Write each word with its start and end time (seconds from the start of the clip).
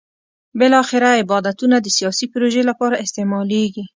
بالاخره 0.59 1.07
عبادتونه 1.21 1.75
د 1.81 1.87
سیاسي 1.97 2.25
پروژې 2.33 2.61
لپاره 2.69 3.01
استعمالېږي. 3.05 3.83